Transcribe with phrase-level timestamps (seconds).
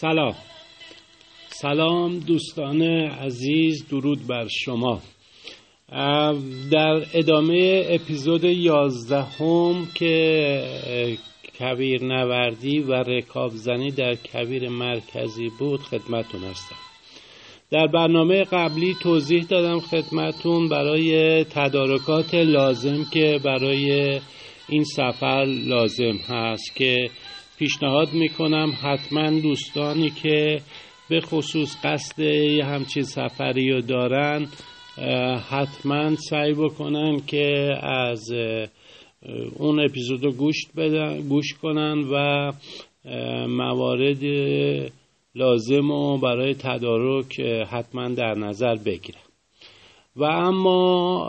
[0.00, 0.34] سلام.
[1.48, 5.00] سلام دوستان عزیز درود بر شما.
[6.72, 10.62] در ادامه اپیزود یازدهم که
[11.58, 16.76] کویر نوردی و رکابزنی در کویر مرکزی بود خدمتون هستم.
[17.70, 24.20] در برنامه قبلی توضیح دادم خدمتون برای تدارکات لازم که برای
[24.68, 26.96] این سفر لازم هست که
[27.58, 30.60] پیشنهاد می‌کنم حتما دوستانی که
[31.08, 32.20] به خصوص قصد
[32.64, 34.46] همچین سفری رو دارن
[35.50, 38.32] حتما سعی بکنن که از
[39.56, 40.56] اون اپیزود رو گوش,
[41.28, 42.52] گوش کنن و
[43.48, 44.24] موارد
[45.34, 47.40] لازم و برای تدارک
[47.70, 49.20] حتما در نظر بگیرن.
[50.16, 51.26] و اما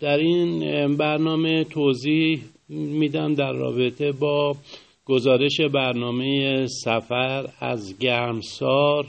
[0.00, 4.56] در این برنامه توضیح میدم در رابطه با
[5.10, 9.06] گزارش برنامه سفر از گرمسار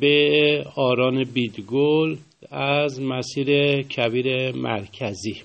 [0.00, 2.16] به آران بیدگل
[2.50, 5.36] از مسیر کبیر مرکزی.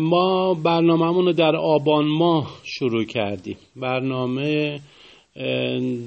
[0.00, 3.56] ما برنامهمون رو در آبان ماه شروع کردیم.
[3.76, 4.80] برنامه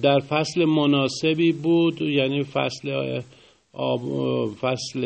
[0.01, 3.21] در فصل مناسبی بود یعنی فصل
[3.73, 4.01] آب
[4.61, 5.01] فصل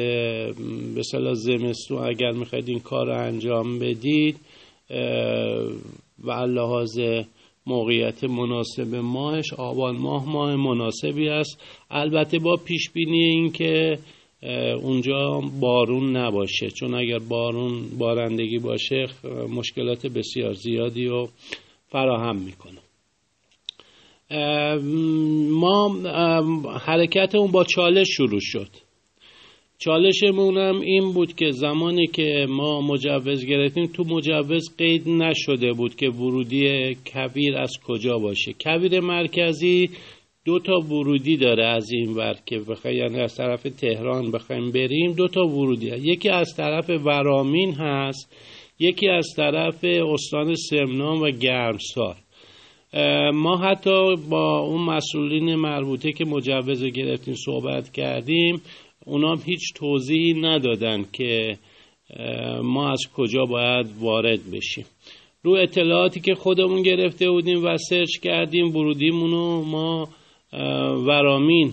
[0.95, 1.01] به
[1.33, 4.39] زمستون اگر می‌خواید این کار رو انجام بدید
[6.23, 6.99] و لحاظ
[7.65, 11.61] موقعیت مناسب ماهش آبان ماه ماه مناسبی است.
[11.91, 13.97] البته با پیش بینی اینکه
[14.81, 19.07] اونجا بارون نباشه چون اگر بارون بارندگی باشه
[19.49, 21.29] مشکلات بسیار زیادی رو
[21.87, 22.79] فراهم می‌کنه.
[25.49, 25.95] ما
[26.79, 28.82] حرکت اون با چالش شروع شد.
[29.79, 35.95] چالشمون هم این بود که زمانی که ما مجوز گرفتیم تو مجوز قید نشده بود
[35.95, 39.89] که ورودی کویر از کجا باشه کویر مرکزی
[40.45, 45.13] دو تا ورودی داره از این ور که بخوای یعنی از طرف تهران بخوایم بریم
[45.13, 46.05] دو تا ورودی هست.
[46.05, 48.35] یکی از طرف ورامین هست
[48.79, 52.15] یکی از طرف استان سمنان و گرمسار
[53.33, 58.61] ما حتی با اون مسئولین مربوطه که مجوز گرفتیم صحبت کردیم
[59.05, 61.57] اونا هیچ توضیحی ندادن که
[62.63, 64.85] ما از کجا باید وارد بشیم.
[65.43, 70.09] رو اطلاعاتی که خودمون گرفته بودیم و سرچ کردیم ورودیمونو ما
[71.07, 71.71] ورامین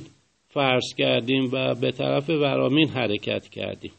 [0.49, 3.93] فرض کردیم و به طرف ورامین حرکت کردیم.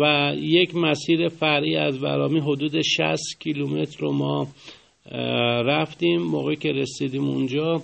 [0.00, 4.48] و یک مسیر فرعی از ورامین حدود 60 کیلومتر رو ما
[5.62, 6.22] رفتیم.
[6.22, 7.82] موقعی که رسیدیم اونجا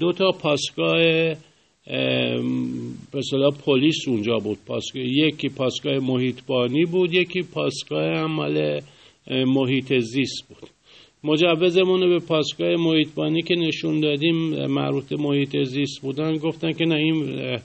[0.00, 0.98] دو تا پاسگاه
[3.14, 4.58] مثلا پلیس اونجا بود.
[4.66, 8.80] پاسگاه یکی پاسگاه محیطبانی بود یکی پاسگاه عمل
[9.30, 10.70] محیط زیست بود.
[11.24, 17.58] مجوزمون به پاسگاه محیطبانی که نشون دادیم مربوط محیط زیست بودن گفتن که نه این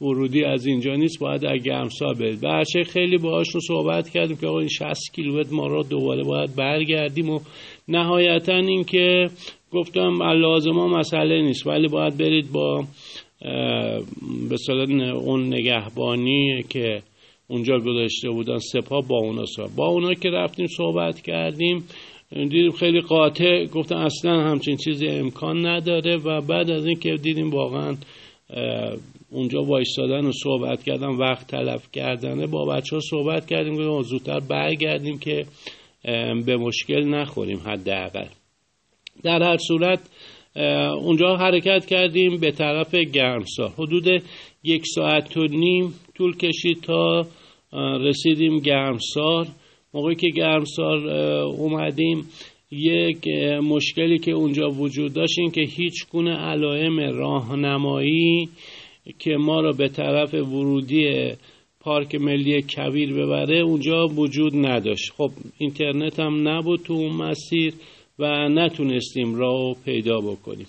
[0.00, 2.40] ورودی از اینجا نیست باید از گرمسار برید.
[2.40, 7.30] برچه خیلی باهاشون صحبت کردیم که آقا این 60 کیلومتر ما را دوباره باید برگردیم
[7.30, 7.40] و
[7.88, 9.26] نهایتا اینکه
[9.72, 12.84] گفتم لازم مسئله نیست ولی باید برید با
[14.48, 14.56] به
[15.00, 17.02] اون نگهبانی که
[17.48, 21.84] اونجا گذاشته بودن سپاه با اونا صحبت با اونا که رفتیم صحبت کردیم
[22.30, 27.96] دیدیم خیلی قاطع گفتن اصلا همچین چیزی امکان نداره و بعد از اینکه دیدیم واقعا
[29.30, 34.40] اونجا وایستادن و صحبت کردن وقت تلف کردنه با بچه ها صحبت کردیم که زودتر
[34.40, 35.46] برگردیم که
[36.46, 38.28] به مشکل نخوریم حداقل.
[39.22, 40.00] در هر صورت
[41.02, 44.22] اونجا حرکت کردیم به طرف گرمسار حدود
[44.64, 47.26] یک ساعت و نیم طول کشید تا
[48.00, 49.46] رسیدیم گرمسار.
[49.94, 51.08] موقعی که گرمسار
[51.44, 52.24] اومدیم
[52.70, 53.28] یک
[53.62, 58.48] مشکلی که اونجا وجود داشت این که هیچ گونه علائم راهنمایی
[59.18, 61.32] که ما را به طرف ورودی
[61.80, 65.12] پارک ملی کویر ببره اونجا وجود نداشت.
[65.16, 67.74] خب اینترنت هم نبود تو اون مسیر.
[68.18, 70.66] و نتونستیم راه پیدا بکنیم.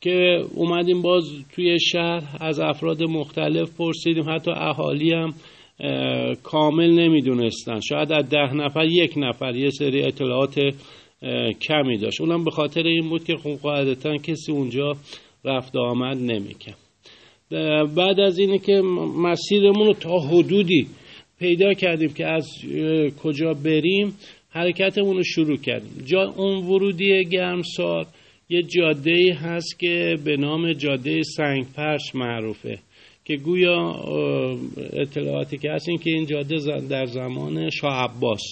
[0.00, 1.24] که اومدیم باز
[1.54, 5.34] توی شهر از افراد مختلف پرسیدیم حتی اهالی هم
[6.42, 7.80] کامل نمی‌دونستن.
[7.80, 10.60] شاید از ده نفر یک نفر یه سری اطلاعات
[11.68, 12.20] کمی داشت.
[12.20, 14.92] اونم به خاطر این بود که خب قاعدتا کسی اونجا
[15.44, 16.72] رفت آمد نمیکن
[17.96, 18.82] بعد از اینه که
[19.22, 20.86] مسیرمون رو تا حدودی
[21.38, 22.48] پیدا کردیم که از
[23.22, 24.14] کجا بریم.
[24.52, 26.04] حرکتمون رو شروع کردیم.
[26.06, 28.06] جا اون ورودی گرمسار
[28.48, 32.78] یه جاده هست که به نام جاده سنگ پرش معروفه
[33.24, 33.94] که گویا
[34.92, 38.42] اطلاعاتی که هست این که این جاده در زمان شاه عباس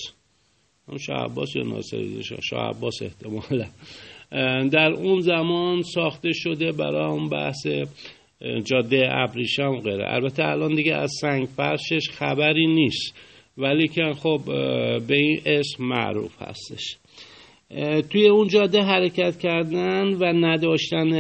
[1.01, 3.67] شاه عباس یا ناصر شاه شاه عباس احتمالا.
[4.69, 7.67] در اون زمان ساخته شده برای اون بحث
[8.65, 10.15] جاده ابریشم غیره.
[10.15, 13.15] البته الان دیگه از سنگ فرشش خبری نیست.
[13.61, 14.41] ولی که خب
[15.09, 16.97] به این اسم معروف هستش.
[18.11, 21.13] توی اون جاده حرکت کردن و نداشتن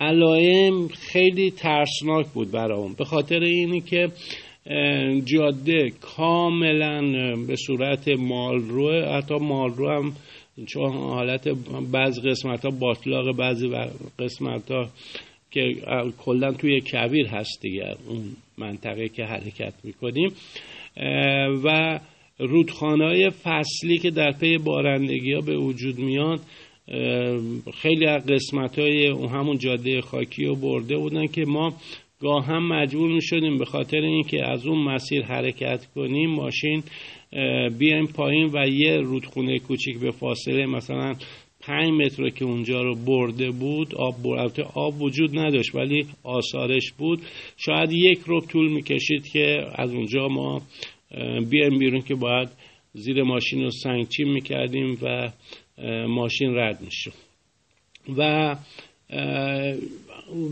[0.00, 4.08] علائم خیلی ترسناک بود برام به خاطر اینی که
[5.24, 7.00] جاده کاملا
[7.46, 10.12] به صورت مالرو حتی مالرو هم
[10.66, 11.48] چون حالت
[11.92, 13.70] بعض قسمت ها باطلاق بعضی
[14.18, 14.88] قسمت ها
[15.50, 15.74] که
[16.18, 18.22] کلا توی کبیر هست دیگه اون
[18.58, 20.30] منطقه که حرکت می‌کنیم.
[21.64, 22.00] و
[22.38, 26.40] رودخانه های فصلی که در پی بارندگی ها به وجود میاد
[27.74, 31.72] خیلی از قسمت های همون جاده خاکی رو برده بودن که ما
[32.20, 36.82] گاه هم مجبور می شدیم به خاطر اینکه از اون مسیر حرکت کنیم ماشین
[37.78, 41.14] بیایم پایین و یه رودخونه کوچیک به فاصله مثلا
[41.68, 47.22] پنج متر که اونجا رو برده بود آب برده آب وجود نداشت ولی آثارش بود.
[47.56, 50.62] شاید یک رو طول می‌کشید که از اونجا ما
[51.50, 52.48] بیایم بیرون که باید
[52.94, 55.32] زیر ماشین رو سنگچین می‌کردیم و
[56.08, 57.12] ماشین رد می‌شد.
[58.18, 58.56] و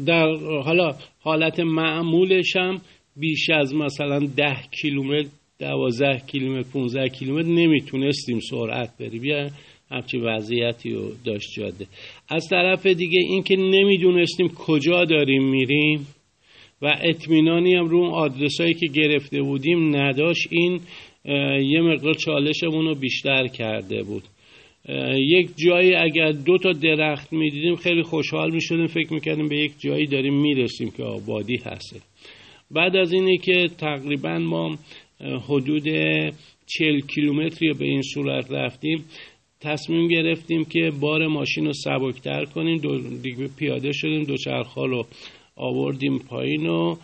[0.06, 0.26] در
[0.64, 2.80] حالا حالت معمولش هم
[3.16, 5.28] بیش از مثلا ده کیلومتر
[5.58, 9.24] دوازده کیلومتر 15 کیلومتر نمی‌تونستیم سرعت بریم.
[9.24, 9.50] یا
[9.90, 11.86] همچین وضعیتی رو داشت جاده.
[12.28, 16.06] از طرف دیگه اینکه نمی‌دونستیم کجا داریم میریم
[16.82, 20.80] و اطمینانی هم رو آدرس هایی که گرفته بودیم نداشت این
[21.62, 24.22] یه مقدار چالشمون رو بیشتر کرده بود.
[25.16, 30.06] یک جایی اگر دو تا درخت می‌دیدیم خیلی خوشحال می‌شدیم فکر می‌کردیم به یک جایی
[30.06, 32.02] داریم می‌رسیم که آبادی هست
[32.70, 34.76] بعد از اینه که تقریبا ما
[35.48, 35.88] حدود
[36.66, 39.04] چل کیلومتری به این صورت رفتیم
[39.60, 45.06] تصمیم گرفتیم که بار ماشین رو سبکتر کنیم دو دیگه پیاده شدیم دوچرخها رو
[45.56, 46.96] آوردیم پایین و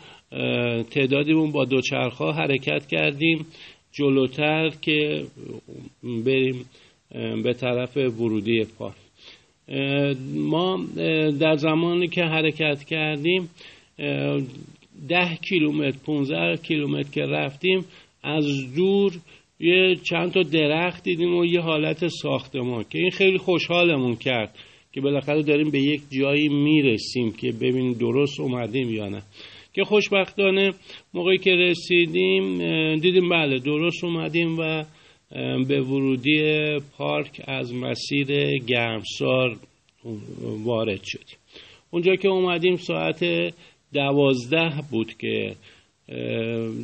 [0.91, 3.47] تعدادیمون با دوچرخها حرکت کردیم
[3.93, 5.25] جلوتر که
[6.03, 6.65] بریم
[7.43, 8.95] به طرف ورودی پارک
[10.35, 10.85] ما
[11.41, 13.51] در زمانی که حرکت کردیم
[15.09, 17.85] ده کیلومتر 15 کیلومتر که رفتیم
[18.23, 19.13] از دور
[19.63, 24.59] یه چند تا درخت دیدیم و یه حالت ساختمان که این خیلی خوشحالمون کرد
[24.93, 29.23] که بالاخره داریم به یک جایی می‌رسیم که ببینیم درست اومدیم یا نه.
[29.75, 30.73] که خوشبختانه
[31.15, 32.59] موقعی که رسیدیم
[32.99, 34.85] دیدیم بله درست اومدیم و
[35.69, 36.41] به ورودی
[36.99, 39.57] پارک از مسیر گرمسار
[40.65, 41.37] وارد شدیم.
[41.91, 43.25] اونجا که اومدیم ساعت
[43.95, 45.55] دوازده بود که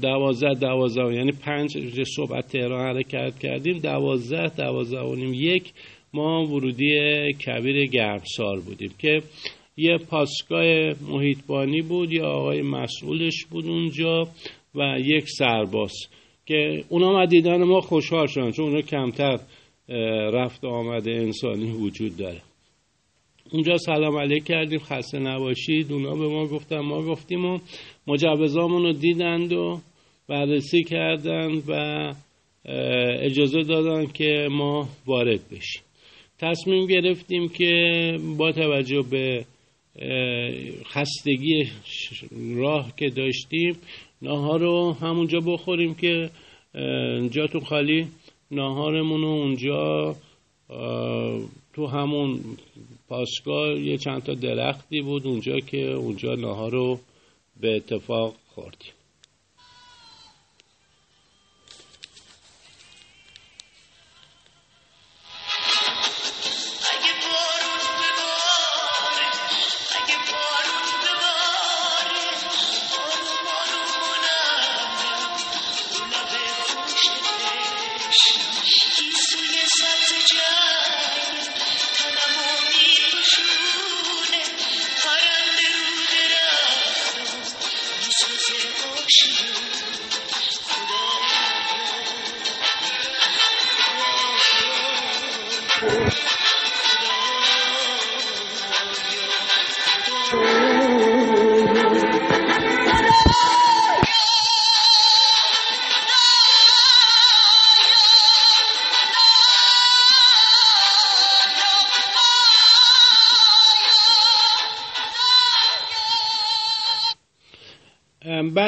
[0.02, 1.78] دوازده دوازده یعنی پنج
[2.16, 3.78] صبح تهران حرکت کردیم.
[3.78, 5.72] دوازده دوازده و نیم یک
[6.12, 9.22] ما ورودی کبیر گرمسار بودیم که
[9.76, 10.64] یه پاسگاه
[11.08, 14.28] محیطبانی بود یا آقای مسئولش بود اونجا
[14.74, 15.92] و یک سرباز
[16.46, 19.38] که اونا دیدن ما خوشحال شدن چون اونا کمتر
[20.32, 22.40] رفت آمده انسانی وجود داره.
[23.52, 25.92] اونجا سلام علیک کردیم خسته نباشید.
[25.92, 27.58] اونا به ما گفتن ما گفتیم و
[28.06, 29.80] مجوزامون رو دیدند و
[30.28, 31.72] بررسی کردند و
[33.20, 35.82] اجازه دادن که ما وارد بشیم.
[36.38, 37.72] تصمیم گرفتیم که
[38.38, 39.44] با توجه به
[40.84, 41.68] خستگی
[42.54, 43.76] راه که داشتیم
[44.22, 46.30] ناهار رو همونجا بخوریم که
[47.30, 48.06] جاتون خالی
[48.50, 50.14] ناهارمون رو اونجا
[51.72, 52.40] تو همون
[53.08, 56.98] پاسگاه یه چند تا درختی بود اونجا که اونجا ناهار رو
[57.60, 58.97] به اتفاق خوردیم.
[95.78, 95.86] بعد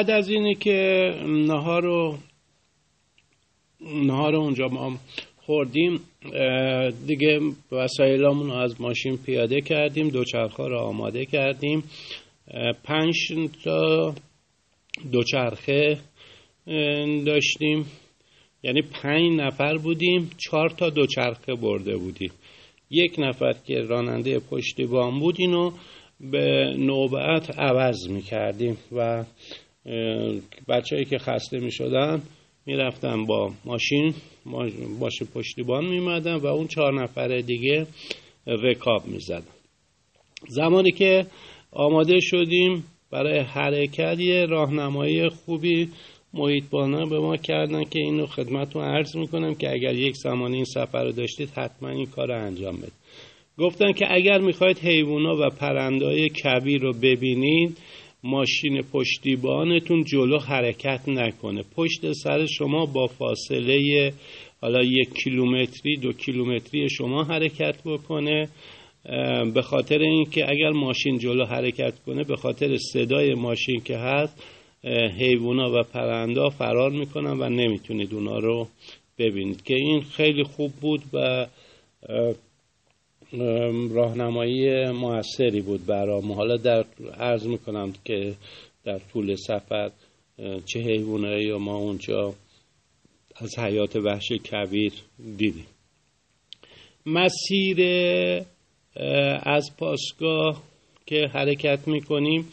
[0.09, 2.17] از اینه که نهار رو
[3.81, 4.97] نهار اونجا ما
[5.51, 5.99] خوردیم
[7.07, 7.39] دیگه
[7.71, 11.83] وسایلامون رو از ماشین پیاده کردیم دوچرخه رو آماده کردیم.
[12.83, 13.15] پنج
[13.63, 14.13] تا
[15.11, 15.97] دوچرخه
[17.25, 17.85] داشتیم.
[18.63, 22.31] یعنی پنج نفر بودیم چهار تا دوچرخه برده بودیم.
[22.89, 25.71] یک نفر که راننده پشتیبان بود اینو
[26.31, 29.25] به نوبت عوض می کردیم و
[30.67, 32.21] بچههایی که خسته می شدن
[32.65, 34.13] می رفتن با ماشین
[34.99, 37.87] باش پشتیبان می مدن و اون چهار نفر دیگه
[38.47, 39.53] رکاب می زدن
[40.47, 41.25] زمانی که
[41.71, 45.89] آماده شدیم برای حرکت یه راهنمایی خوبی
[46.33, 50.65] محیط بانا به ما کردن که اینو خدمتتون عرض می‌کنم که اگر یک زمانی این
[50.65, 52.93] سفر رو داشتید حتما این کار رو انجام بدید.
[53.57, 57.77] گفتن که اگر می‌خواید حیوانا و پرندهای کبیر رو ببینید
[58.23, 61.63] ماشین پشتیبانتون جلو حرکت نکنه.
[61.75, 64.13] پشت سر شما با فاصله
[64.61, 68.49] حالا یک کیلومتری دو کیلومتری شما حرکت بکنه.
[69.53, 74.43] به خاطر اینکه اگر ماشین جلو حرکت کنه به خاطر صدای ماشین که هست
[75.19, 78.67] حیوونا و پرنده فرار می‌کنن و نمی‌تونید اونا رو
[79.19, 79.63] ببینید.
[79.63, 81.47] که این خیلی خوب بود و
[83.91, 86.31] راهنمایی موثری بود برام.
[86.31, 86.85] حالا در
[87.17, 88.33] عرض می‌کنم که
[88.83, 89.91] در طول سفر
[90.65, 92.33] چه حیوانایی ما اونجا
[93.35, 94.93] از حیات وحش کبیر
[95.37, 95.65] دیدیم.
[97.05, 97.77] مسیر
[99.43, 100.63] از پاسگاه
[101.05, 102.47] که حرکت می‌کنیم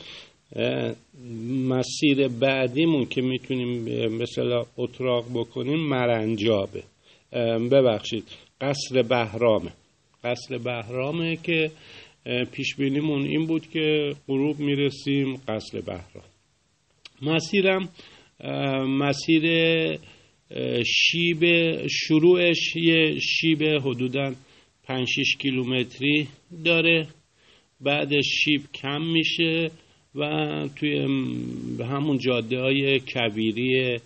[1.68, 6.82] مسیر بعدیمون که می‌تونیم مثلا اتراق بکنیم مرنجابه.
[7.72, 8.24] ببخشید
[8.60, 9.72] قصر بهرامه.
[10.24, 11.70] قصر بهرامه که
[12.52, 16.24] پیش بینیمون این بود که غروب می‌رسیم قصر بهرام.
[17.22, 17.88] مسیرم
[18.88, 19.42] مسیر
[20.86, 21.42] شیب
[21.86, 24.34] شروعش یه شیب حدودا
[24.84, 26.28] 5 6 کیلومتری
[26.64, 27.06] داره.
[27.80, 29.70] بعدش شیب کم میشه
[30.14, 30.24] و
[30.76, 30.98] توی
[31.80, 33.98] همون جاده های کبیری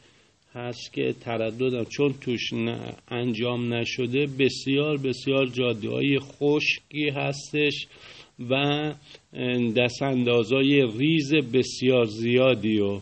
[0.55, 2.53] هست که ترددم چون توش
[3.09, 5.91] انجام نشده بسیار بسیار جاده.
[5.91, 7.87] های خشکی هستش
[8.51, 8.95] و
[9.77, 13.01] دستاندازای ریز بسیار زیادی رو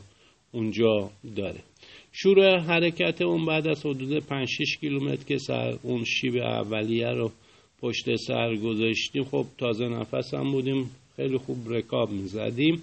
[0.53, 1.61] اونجا داره.
[2.13, 7.31] شروع حرکت اون بعد از حدود 5 6 کیلومتر که سر اون شیب اولیه رو
[7.81, 9.25] پشت سر گذاشتیم.
[9.25, 10.91] خب تازه نفس هم بودیم.
[11.17, 12.83] خیلی خوب رکاب می‌زدیم.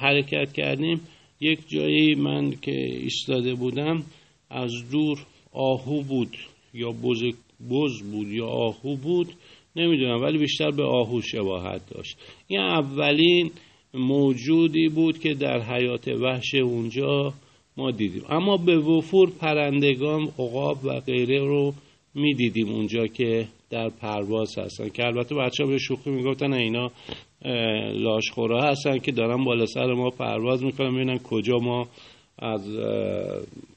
[0.00, 1.00] حرکت کردیم.
[1.40, 4.02] یک جایی من که ایستاده بودم
[4.50, 5.18] از دور
[5.52, 6.36] آهو بود
[6.74, 7.22] یا بز,
[7.70, 9.28] بز بود یا آهو بود
[9.76, 12.16] نمی‌دونم ولی بیشتر به آهو شباهت داشت.
[12.48, 13.50] این اولین
[13.94, 17.32] موجودی بود که در حیات وحش اونجا
[17.76, 18.22] ما دیدیم.
[18.28, 21.74] اما به وفور پرندگان عقاب و غیره رو
[22.14, 26.90] می‌دیدیم اونجا که در پرواز هستن که البته بچه ها به شوخی می‌گفتن اینا
[27.94, 31.88] لاشخورا هستن که دارن بالا سر ما پرواز می‌کنن ببینن کجا ما
[32.38, 32.76] از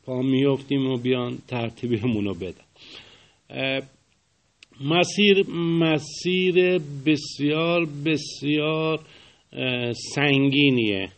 [0.05, 2.63] پا میفتیم و بیان ترتیبمون رو بدن.
[4.81, 8.99] مسیر مسیر بسیار بسیار
[10.15, 11.09] سنگینیه.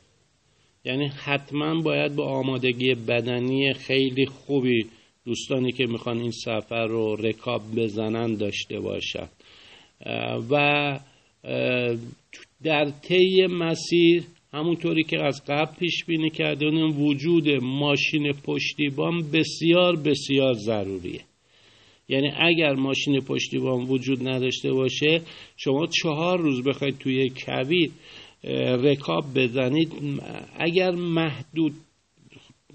[0.86, 4.86] یعنی حتما باید با آمادگی بدنی خیلی خوبی
[5.26, 9.28] دوستانی که می‌خوان این سفر رو رکاب بزنن داشته باشن.
[10.52, 11.00] و
[12.64, 14.24] در طی مسیر
[14.54, 21.22] همونطوری که از قبل پیش بینی کردن وجود ماشین پشتیبان بسیار بسیار ضروریه.
[22.10, 25.22] یعنی اگر ماشین پشتیبان وجود نداشته باشه
[25.58, 27.92] شما چهار روز بخواید توی کویر
[28.84, 29.92] رکاب بزنید
[30.60, 31.74] اگر محدود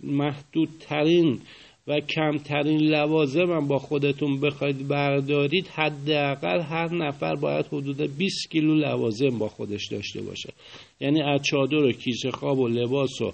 [0.03, 1.41] محدودترین
[1.91, 8.75] و کمترین لوازم هم با خودتون بخواید بردارید حداقل هر نفر باید حدود 20 کیلو
[8.75, 10.53] لوازم با خودش داشته باشه
[11.01, 13.33] یعنی از چادر و کیسه خواب و لباس و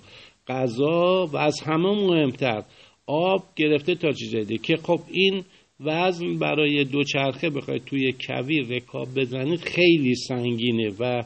[0.49, 2.63] غذا و از همه مهمتر
[3.07, 4.59] آب گرفته تا چیز دیگه.
[4.59, 5.45] که خب این
[5.81, 11.23] وزن برای دوچرخه بخواید توی کویر رکاب بزنید خیلی سنگینه و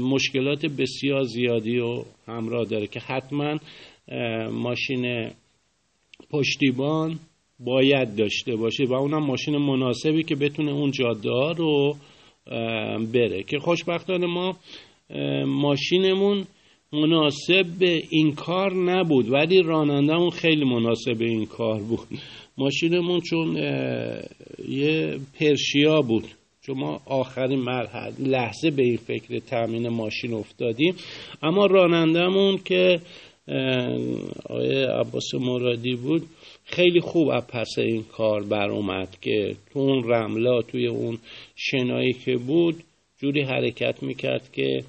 [0.00, 3.58] مشکلات بسیار زیادی رو همراه داره که حتما
[4.50, 5.30] ماشین
[6.34, 7.18] پشتیبان
[7.60, 11.96] باید داشته باشه و اونم ماشین مناسبی که بتونه اون جاده رو
[13.12, 13.42] بره.
[13.42, 14.56] که خوشبختانه ما
[15.46, 16.44] ماشینمون
[16.92, 22.08] مناسب به این کار نبود ولی رانندهمون خیلی مناسب به این کار بود.
[22.58, 23.56] ماشینمون چون
[24.68, 26.24] یه پرشیا بود.
[26.66, 30.94] چون ما آخرین مرحله لحظه به این فکر تامین ماشین افتادیم.
[31.42, 33.00] اما رانندهمون که
[34.44, 36.22] آقای عباس مرادی بود.
[36.64, 41.18] خیلی خوب از پس این کار بر اومد که تو اون رملا توی اون
[41.56, 42.82] شنایی که بود
[43.18, 44.84] جوری حرکت می‌کرد که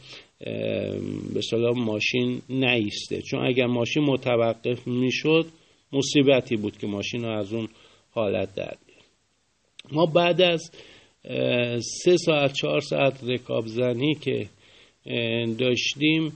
[1.34, 3.22] به صلاح ماشین نیسته.
[3.22, 5.46] چون اگر ماشین متوقف می‌شد
[5.94, 7.68] مصیبتی بود که ماشین رو از اون
[8.12, 8.76] حالت در
[9.92, 10.72] ما بعد از
[12.04, 14.50] سه ساعت چهار ساعت رکاب زنی که
[15.58, 16.32] داشتیم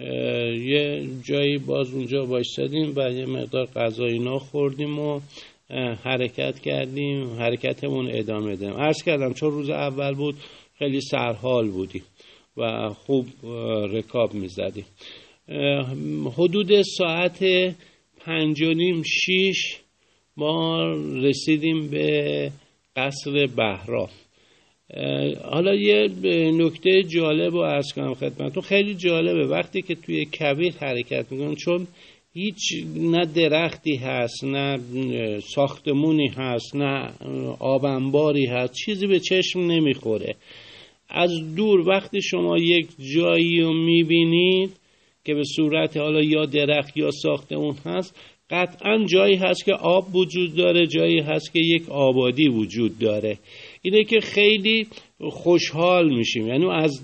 [0.00, 5.20] یه جایی باز اونجا بایستادیم و یه مقدار غذا اینا خوردیم و
[6.04, 8.76] حرکت کردیم حرکتمون ادامه دادیم.
[8.76, 10.34] عرض کردم چون روز اول بود
[10.78, 12.02] خیلی سرحال بودیم
[12.56, 13.26] و خوب
[13.92, 14.84] رکاب می‌زدیم
[16.36, 17.44] حدود ساعت
[18.20, 19.80] پنج و نیم شیش
[20.36, 20.82] ما
[21.22, 22.50] رسیدیم به
[22.96, 24.08] قصر بهرام
[25.50, 26.08] حالا یه
[26.52, 28.62] نکته جالب رو ارز کنم خدمتتون.
[28.62, 29.46] خیلی جالبه.
[29.46, 31.86] وقتی که توی کویر حرکت می‌کنن چون
[32.34, 32.60] هیچ
[32.96, 34.78] نه درختی هست نه
[35.40, 37.12] ساختمونی هست نه
[37.58, 40.34] آبنباری هست چیزی به چشم نمی‌خوره.
[41.08, 44.70] از دور وقتی شما یک جایی رو می‌بینید
[45.24, 50.56] که به صورت حالا یا درخت یا ساختمون هست قطعا جایی هست که آب وجود
[50.56, 53.38] داره جایی هست که یک آبادی وجود داره.
[53.82, 54.86] اینه که خیلی
[55.20, 56.48] خوشحال میشیم.
[56.48, 57.00] یعنی از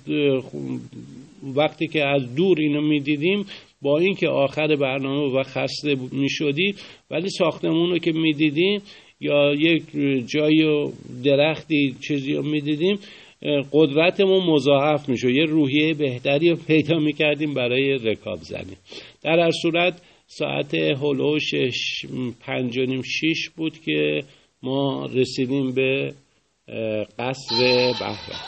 [1.57, 3.47] وقتی که از دور اینو می‌دیدیم
[3.83, 6.75] با اینکه آخر برنامه و خسته می‌شدی
[7.11, 8.83] ولی ساختمون رو که می‌دیدیم
[9.21, 9.83] یا یک
[10.27, 10.89] جای
[11.25, 12.99] درختی چیزی رو می‌دیدیم
[13.73, 18.77] قدرتمون مضاعف میشه یه روحیه بهتری رو پیدا می‌کردیم برای رکاب زنی.
[19.23, 21.55] در هر صورت ساعت هلوش
[22.41, 24.21] پنج و نیم شیش بود که
[24.63, 26.13] ما رسیدیم به
[27.19, 27.57] قصر
[28.01, 28.41] بهرام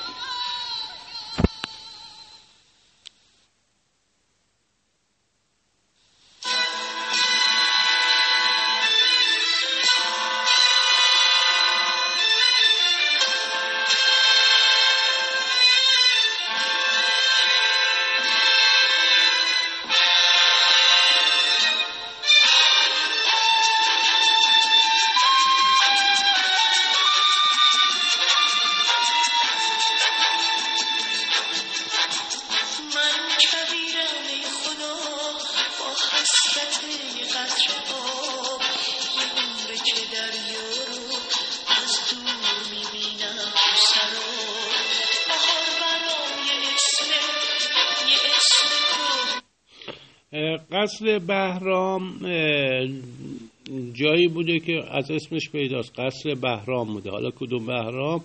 [54.61, 56.01] که از اسمش پیداست.
[56.01, 57.11] قصر بهرام بوده.
[57.11, 58.21] حالا کدوم بهرام؟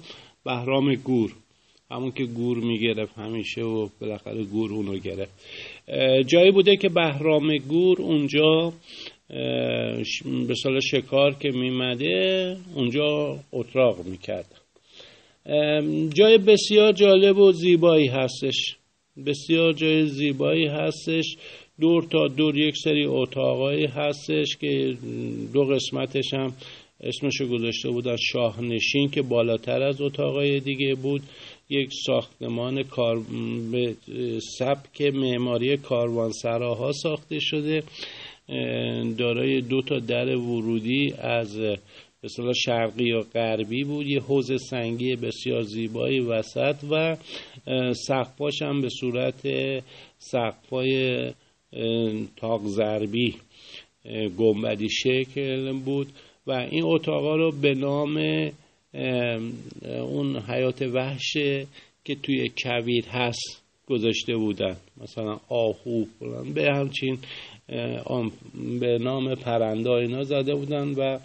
[0.45, 1.31] بهرام گور.
[1.91, 5.31] همون که گور می‌گرفت همیشه و بالاخره گور اونو گرفت.
[6.27, 8.73] جایی بوده که بهرام گور اونجا
[10.47, 14.61] به سال شکار که میمده اونجا اتراق می‌کرد.
[16.13, 18.75] جای بسیار جالب و زیبایی هستش.
[19.25, 21.37] بسیار جای زیبایی هستش.
[21.79, 24.97] دور تا دور یک سری اتاقایی هستش که
[25.53, 26.53] دو قسمتش هم
[27.01, 31.21] اسمشو گذاشته بودن شاهنشین که بالاتر از اتاقای دیگه بود.
[31.69, 33.19] یک ساختمان کار
[33.71, 33.95] به
[34.57, 37.83] سبک معماری کاروانسراها ساخته شده.
[39.17, 41.59] دارای دو تا در ورودی از
[42.21, 44.07] به شرقی یا غربی بود.
[44.07, 47.17] یه حوز سنگی بسیار زیبایی وسط و
[47.93, 49.47] سقفاش هم به صورت
[50.17, 51.31] سقفای
[52.37, 53.35] تاق ضربی
[54.37, 56.07] گنبدی شکل بود
[56.47, 58.17] و این اتاقا رو به نام
[59.83, 61.33] اون حیات وحش
[62.05, 64.75] که توی کویر هست گذاشته بودن.
[65.01, 66.05] مثلا آهو
[66.55, 67.17] به همچین
[68.79, 71.19] به نام پرنده اینا زده بودن و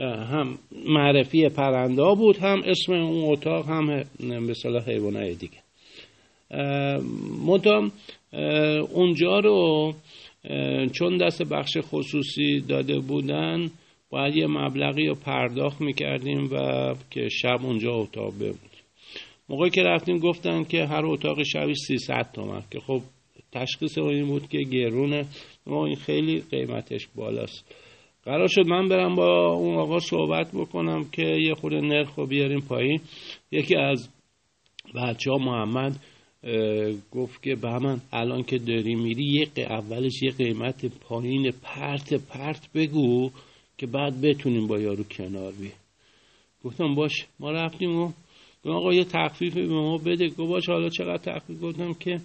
[0.00, 4.04] هم معرفی پرنده بود هم اسم اون اتاق هم
[4.46, 5.58] به صلاح حیوانای دیگه.
[7.46, 7.90] منتها
[8.92, 9.92] اونجا رو
[10.92, 13.70] چون دست بخش خصوصی داده بودن
[14.10, 18.70] باید یه مبلغی رو پرداخت می‌کردیم و که شب اونجا اتاق بمونیم
[19.48, 23.00] موقعی که رفتیم گفتن که هر اتاق شبی 300 تومن که خب
[23.52, 25.24] تشخیص این بود که گرونه
[25.66, 27.74] ما این خیلی قیمتش بالاست.
[28.24, 32.60] قرار شد من برم با اون آقا صحبت بکنم که یه خورده نرخ رو بیاریم
[32.60, 33.00] پایین.
[33.52, 34.08] یکی از
[34.94, 35.92] بچه ها محمد
[37.12, 42.72] گفت که به من الان که داری میری یه اولش یه قیمت پایین پرت پرت
[42.72, 43.30] بگو
[43.78, 45.72] که بعد بتونیم با یارو کنار بی
[46.64, 48.12] گفتم باش ما رفتیم و
[48.64, 50.28] آقا یه تخفیف به ما بده.
[50.28, 52.20] گفت باش حالا چقدر تخفیف؟ گفتم که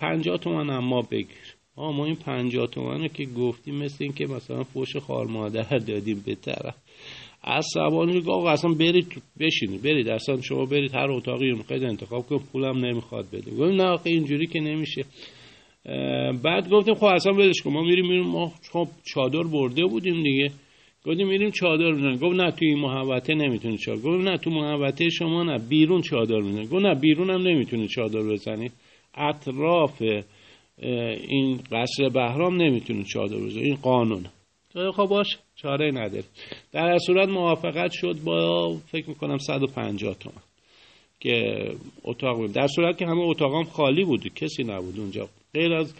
[0.00, 1.54] پنجاه تومن اما بگیر.
[1.76, 5.78] آه ما این پنجاه تومن رو که گفتیم مثل این که مثلا فوش خار مادر
[5.78, 6.74] دادیم به طرف.
[7.48, 12.42] عصبانی که آقا اصلا برید بشینید برید اصلا شما برید هر اتاقی می‌خواید انتخاب کنید
[12.52, 13.50] پولم نمی‌خواد بده.
[13.50, 15.04] گفتیم نه آقا اینجوری که نمیشه.
[16.44, 20.50] بعد گفتیم خب اصلا بدش کن ما میریم میریم ما خب چادر برده بودیم دیگه.
[21.06, 25.42] گفتیم میریم چادر بزنیم گفت نه توی محوطه نمی‌تونی چادر گفت نه تو محوطه شما
[25.42, 28.72] نه بیرون چادر بزنید گفت نه بیرون هم نمی‌تونی چادر بزنید
[29.14, 30.02] اطراف
[31.28, 34.24] این قصر بهرام نمی‌تونی چادر بزنید این قانون.
[34.74, 35.26] خب باش.
[35.56, 36.24] چاره نداره
[36.72, 40.42] در صورت موافقت شد با فکر می‌کنم 150 تومن
[41.20, 41.66] که
[42.04, 42.52] اتاق بود.
[42.52, 45.28] در صورت که همه اتاقام خالی بود کسی نبود اونجا.
[45.54, 45.94] غیر از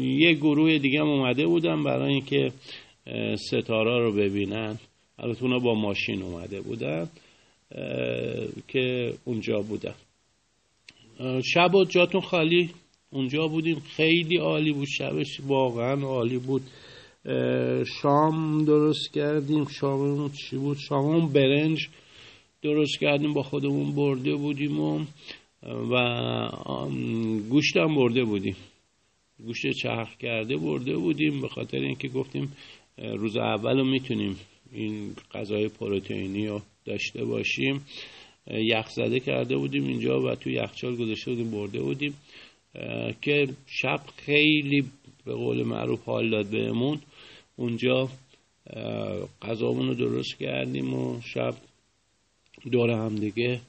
[0.00, 2.52] یه گروه دیگه هم اومده بودن برای اینکه
[3.36, 4.78] ستاره رو ببینن.
[5.18, 7.08] البته اونا با ماشین اومده بودن
[8.68, 9.94] که اونجا بودن.
[11.54, 12.70] شب و جاتون خالی.
[13.12, 14.88] اونجا بودیم خیلی عالی بود.
[14.98, 16.62] شبش واقعا عالی بود.
[18.02, 19.64] شام درست کردیم.
[19.80, 21.88] شاممون چی بود؟ شاممون برنج
[22.62, 25.04] درست کردیم با خودمون برده بودیم و,
[25.62, 26.88] و
[27.50, 28.56] گوشتم برده بودیم.
[29.46, 32.52] گوشت چرخ کرده برده بودیم به خاطر اینکه گفتیم
[32.98, 34.36] روز اول رو می‌تونیم
[34.72, 37.86] این غذای پروتئینی رو داشته باشیم.
[38.46, 42.14] یخ زده کرده بودیم اینجا و تو یخچال گذاشته بودیم برده بودیم.
[43.22, 44.84] که شب خیلی
[45.24, 47.00] به قول معروف حال داد بهمون.
[47.60, 48.08] اونجا
[49.42, 51.54] غذامون رو درست کردیم و شب
[52.72, 53.60] دور هم دیگه.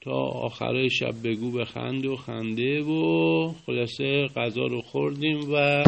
[0.00, 5.84] تا آخرای شب بگو به خنده و خنده و خلاصه غذا رو خوردیم و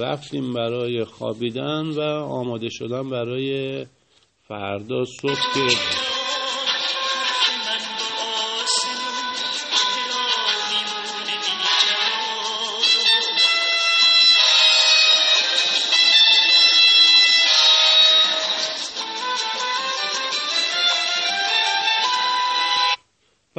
[0.00, 3.86] رفتیم برای خوابیدن و آماده شدن برای
[4.48, 5.97] فردا صبح.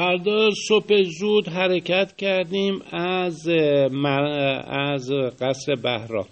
[0.10, 3.48] فردا صبح زود حرکت کردیم از
[4.68, 6.26] از قصر بهرام.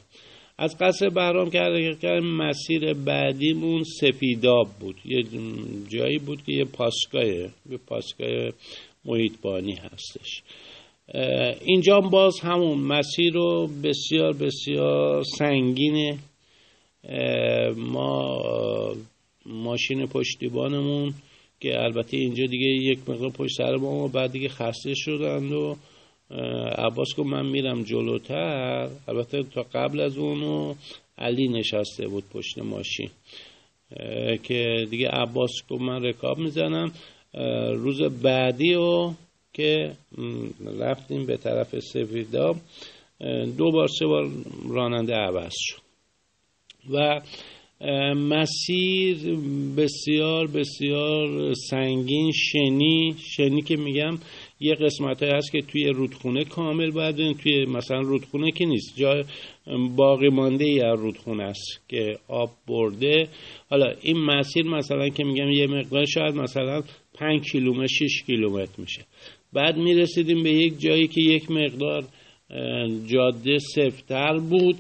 [0.58, 4.96] از قصر بهرام که حرکت کردیم مسیر بعدیمون سپیداب بود.
[5.06, 5.24] یه
[5.90, 8.50] جایی بود که یه پاسگاه یه پاسگاه
[9.06, 10.44] محیطبانی هستش.
[11.66, 16.18] اینجا باز همون مسیر رو بسیار بسیار سنگینه.
[17.78, 18.42] ما
[19.46, 21.14] ماشین پشتیبانمون
[21.60, 25.76] که البته اینجا دیگه یک مقدار پشت سر ما و بعد دیگه خسته شدند و
[26.78, 28.90] عباس گفت من میرم جلوتر.
[29.08, 30.74] البته تا قبل از اونو
[31.18, 33.10] علی نشسته بود پشت ماشین.
[34.44, 36.92] که دیگه عباس گفت من رکاب می‌زنم.
[37.74, 39.14] روز بعدی و
[39.54, 39.92] که
[40.80, 42.58] رفتیم به طرف سفیداب
[43.58, 44.30] دو بار سه بار
[44.70, 45.82] راننده عوض شد.
[46.94, 47.22] و
[48.16, 49.18] مسیر
[49.78, 54.18] بسیار بسیار سنگین شنی شنی که میگم
[54.60, 59.24] یه قسمت هست که توی رودخونه کامل باید توی مثلا رودخونه که نیست جای
[59.96, 63.28] باقی مانده رودخونه است که آب برده.
[63.70, 66.82] حالا این مسیر مثلا که میگم یه مقدار شاید مثلا
[67.14, 69.02] 5 کیلومتر 6 کیلومتر میشه.
[69.54, 72.04] بعد می‌رسیدیم به یک جایی که یک مقدار
[73.08, 74.76] جاده سفتر بود.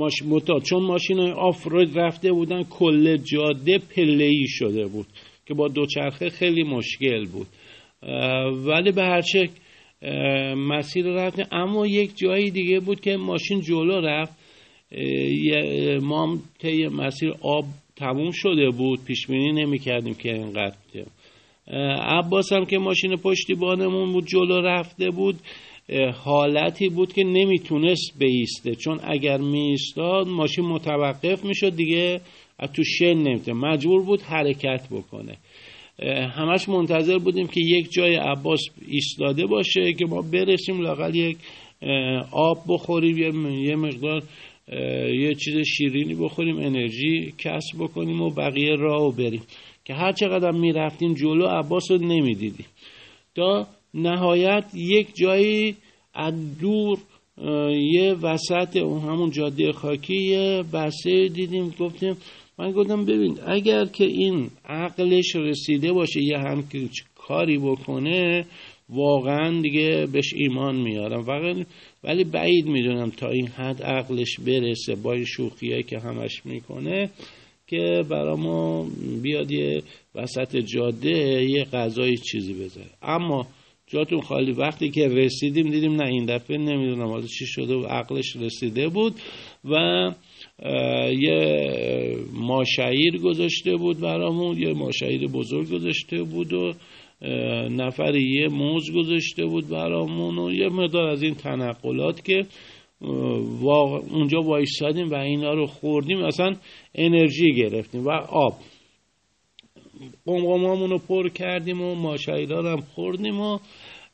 [0.00, 0.22] ماش...
[0.28, 0.60] متا...
[0.60, 5.06] چون ماشین آفرود رفته بودن کل جاده پله شده بود
[5.46, 7.46] که با دوچرخه خیلی مشکل بود.
[8.66, 9.52] ولی به هر شکل
[10.54, 11.46] مسیر رفتیم.
[11.52, 14.32] اما یک جایی دیگه بود که ماشین جلو رفت.
[16.02, 17.64] ما طی مسیر آب
[17.96, 19.04] تموم شده بود.
[19.04, 20.76] پیش بینی نمی کردیم که اینقدر.
[22.02, 25.36] عباس هم که ماشین پشتیبانمون بود جلو رفته بود.
[26.24, 28.74] حالتی بود که نمی‌تونست بیسته.
[28.74, 32.20] چون اگر میستاد ماشین متوقف می‌شد دیگه
[32.74, 33.68] تو شن نمی‌تونه.
[33.68, 35.36] مجبور بود حرکت بکنه.
[36.28, 41.36] همش منتظر بودیم که یک جای عباس ایستاده باشه که ما برسیم لاقل یک
[42.32, 44.22] آب بخوریم یه مقدار
[45.12, 49.42] یه چیز شیرینی بخوریم انرژی کسب بکنیم و بقیه راه بریم.
[49.84, 52.66] که هر چقدر می‌رفتیم جلو عباس رو نمی‌دیدیم.
[53.34, 55.76] تا نهایت یک جایی
[56.14, 56.98] از دور
[57.92, 62.16] یه وسط اون همون جاده خاکی یه بسته دیدیم گفتیم
[62.58, 66.64] من گفتم ببین اگر که این عقلش رسیده باشه یه هم
[67.14, 68.46] کاری بکنه
[68.88, 71.22] واقعا دیگه بهش ایمان میارم.
[71.22, 71.66] فقط
[72.04, 77.10] ولی بعید می‌دونم تا این حد عقلش برسه با این شوخیه که همش می‌کنه
[77.66, 78.86] که برا ما
[79.22, 79.82] بیاد یه
[80.14, 82.90] وسط جاده یه غذای چیزی بذاره.
[83.02, 83.46] اما
[83.92, 84.52] جاتون خالی.
[84.52, 89.14] وقتی که رسیدیم دیدیم نه این دفعه نمی‌دونم حالا چی شده و عقلش رسیده بود
[89.64, 89.74] و
[91.12, 96.72] یه ماشعیر گذاشته بود برامون یه ماشعیر بزرگ گذاشته بود و
[97.70, 102.46] نفر یه موز گذاشته بود برامون و یه مقدار از این تنقلات که
[104.10, 106.24] اونجا وایستادیم و اینا رو خوردیم.
[106.24, 106.54] اصلا
[106.94, 108.52] انرژی گرفتیم و آب.
[110.26, 113.58] قمقمامون رو پر کردیم و ماشایلا هم خوردیم و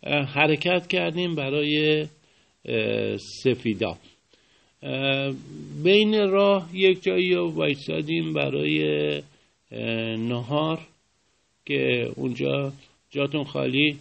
[0.06, 2.06] حرکت کردیم برای
[3.42, 3.96] سفیدا.
[5.84, 8.82] بین راه یک جایی رو وایستادیم برای
[10.16, 10.80] نهار
[11.66, 12.72] که اونجا
[13.10, 13.98] جاتون خالی.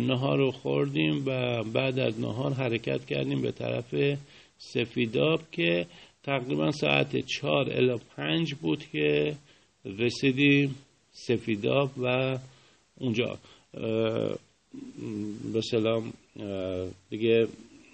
[0.00, 4.18] نهار رو خوردیم و بعد از نهار حرکت کردیم به طرف
[4.58, 5.86] سفیداب که
[6.22, 9.34] تقریبا ساعت چهار الا پنج بود که
[9.84, 10.74] رسیدیم
[11.12, 12.38] سفیداب و
[13.00, 13.38] اونجا.
[15.52, 16.12] به سلام
[17.10, 17.48] دیگه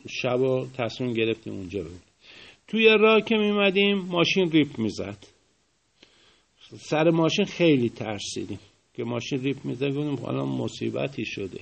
[0.09, 2.01] شب و تصمیم گرفتیم اونجا بود
[2.68, 5.18] توی راه که میمدیم ماشین ریپ می‌زد.
[6.79, 8.59] سر ماشین خیلی ترسیدیم
[8.97, 11.61] که ماشین ریپ می‌زد گفتیم حالا مصیبتی شده.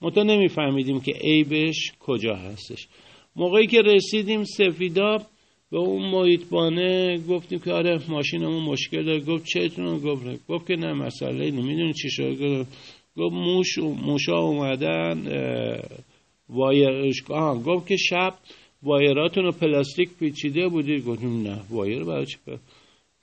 [0.00, 2.88] ما تا نمیفهمیدیم که عیبش کجا هستش.
[3.36, 5.22] موقعی که رسیدیم سفیداب
[5.70, 9.20] به اون محیطبانه گفتیم که آره ماشینمون مشکل داره.
[9.20, 12.66] گفت چتون گفت گفت که نه مسئله نمی‌دونی چی شده
[13.18, 15.22] گفت موش موشا اومدن
[16.48, 17.22] وایرش
[17.66, 18.34] گفت که شب
[18.82, 21.04] وایراتون رو پلاستیک پیچیده بودید.
[21.04, 22.36] گفتیم نه وایر برای چی؟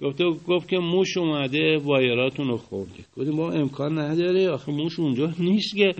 [0.01, 3.05] گفت گفت که موش اومده وایراتون رو خورده.
[3.17, 5.95] گفتیم با امکان نداره آخه موش اونجا نیست که.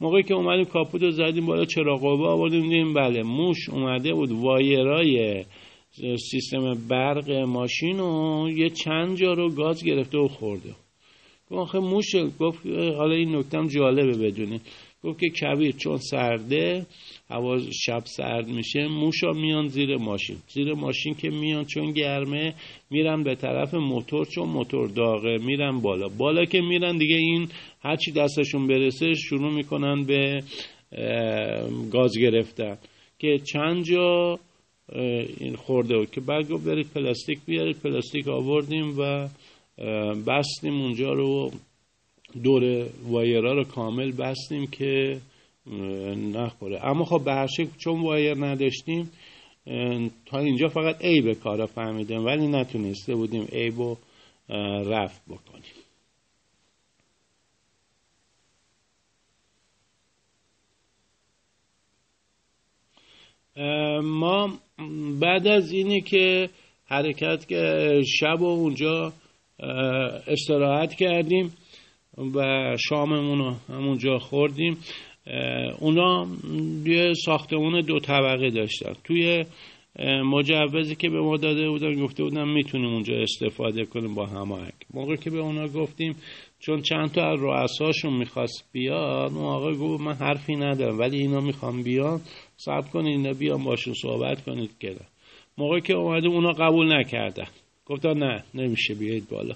[0.00, 5.44] موقعی که اومدیم کاپوت رو زدیم بالا چراغابه آوردیم دیدیم بله موش اومده بود وایرای
[6.30, 10.74] سیستم برق ماشین و یه چند جا رو گاز گرفته و خورده.
[11.50, 14.60] گفت آخه موش گفت حالا این نکتم جالبه بدونی.
[15.04, 16.86] گفت که کبیر چون سرده
[17.30, 20.36] هوا شب سرد میشه موشا میان زیر ماشین.
[20.48, 22.54] زیر ماشین که میان چون گرمه
[22.90, 26.08] میرن به طرف موتور چون موتور داغه میرن بالا.
[26.08, 27.48] بالا که میرن دیگه این
[27.82, 30.42] هرچی دستشون برسه شروع می‌کنن به
[31.92, 32.78] گاز گرفتن.
[33.18, 34.38] که چند جا
[35.40, 39.28] این خورده بود که بعد گفت برید پلاستیک بیارید پلاستیک آوردیم و
[40.26, 41.50] بستیم اونجا رو
[42.42, 45.20] دور وایرها رو کامل بستیم که
[46.34, 46.86] نخوره.
[46.86, 47.46] اما خب به
[47.78, 49.10] چون وایر نداشتیم
[50.26, 53.96] تا اینجا فقط ای به کارا فهمیدیم ولی نتونسته بودیم ای رو
[54.90, 55.72] رفت بکنیم.
[64.02, 64.58] ما
[65.20, 66.50] بعد از اینی که
[66.86, 69.12] حرکت که شب و اونجا
[70.26, 71.52] استراحت کردیم
[72.34, 72.42] و
[72.88, 74.78] شاممون رو همونجا خوردیم.
[75.80, 76.26] اونا
[76.84, 78.92] یه ساختمون دو طبقه داشتن.
[79.04, 79.44] توی
[80.24, 84.72] مجوزی که به ما داده بودن گفته بودن می‌تونیم اونجا استفاده کنیم با هماهنگ.
[84.94, 86.16] موقع که به اونا گفتیم
[86.58, 91.40] چون چند تا از رؤساشون می‌خواست بیاد اون آقا گفت من حرفی ندارم ولی اینا
[91.40, 92.20] می‌خوام بیان
[92.56, 94.96] صبر کنید اینا بیان باشون صحبت کنید که
[95.58, 97.46] موقعی که اومده اونا قبول نکردن.
[97.86, 99.54] گفتن نه نمیشه بیاید بالا.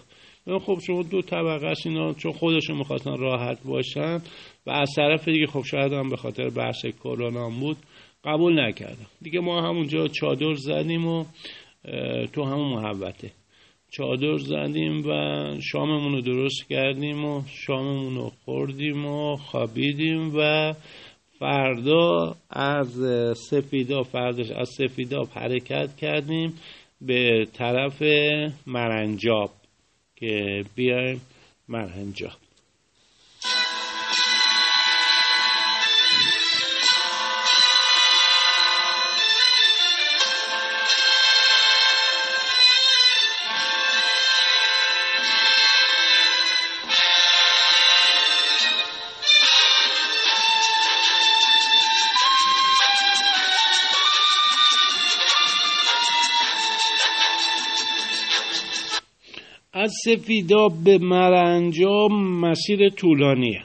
[0.58, 4.22] خب شما دو طبقه است اینا چون خودشون می‌خواستن راحت باشن
[4.66, 7.76] و از طرف دیگه خب شاید هم به خاطر بحث کرونا بود
[8.24, 11.24] قبول نکردم دیگه ما همونجا چادر زدیم و
[12.32, 13.30] تو همون محبته
[13.90, 15.12] چادر زدیم و
[15.60, 20.72] شاممون رو درست کردیم و شاممون رو خوردیم و خوابیدیم و
[21.38, 23.00] فردا از
[23.36, 26.54] سفیدا فرداش از سفیدا حرکت کردیم.
[27.00, 28.02] به طرف
[28.66, 29.50] مرنجاب
[30.16, 31.20] که بیایم
[31.68, 32.49] مرنجاب.
[59.80, 63.62] از سفیداب به مرنجام مسیر طولانیه.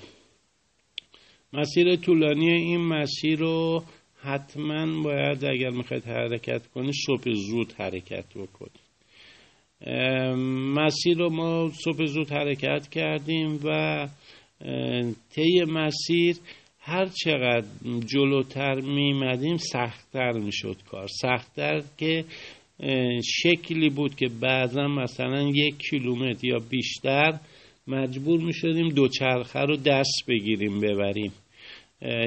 [1.54, 3.84] مسیر طولانی این مسیر رو
[4.22, 8.86] حتما باید اگر می‌خواید حرکت کنی صبح زود حرکت بکنید.
[10.76, 14.08] مسیر رو ما صبح زود حرکت کردیم و
[15.36, 16.36] طی مسیر
[16.80, 17.68] هر چقدر
[18.06, 21.08] جلوتر میمدیم سختتر می‌شد کار.
[21.08, 22.26] سختتر که
[23.24, 27.40] شکلی بود که بعضا مثلا یک کیلومتر یا بیشتر
[27.88, 31.32] مجبور می شدیم دوچرخه رو دست بگیریم ببریم.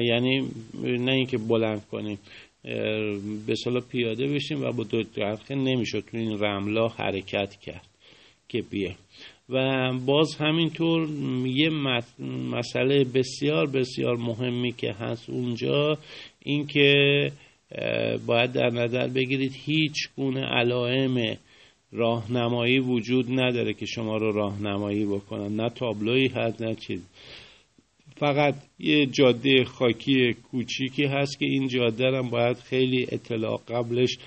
[0.01, 0.47] یعنی
[0.83, 2.19] نه اینکه بلند کنیم
[3.47, 7.87] به صلاح پیاده بشیم و با دو چرخه نمی‌شد تو این رملا حرکت کرد
[8.47, 8.95] که بیه.
[9.49, 11.09] و باز همینطور
[11.47, 11.69] یه
[12.51, 15.97] مسئله بسیار بسیار مهمی که هست اونجا
[16.43, 16.93] اینکه
[18.25, 21.37] باید در نظر بگیرید هیچ گونه علائم
[21.91, 25.55] راهنمایی وجود نداره که شما رو راهنمایی بکنن.
[25.55, 27.01] نه تابلویی هست نه چیز.
[28.15, 34.17] فقط یه جاده خاکی کوچیکی هست که این جاده هم باید خیلی اطلاع قبلش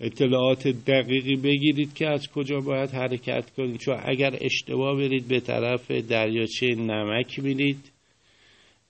[0.00, 3.76] اطلاعات دقیقی بگیرید که از کجا باید حرکت کنید.
[3.76, 7.92] چون اگر اشتباه برید به طرف دریاچه نمک میرید.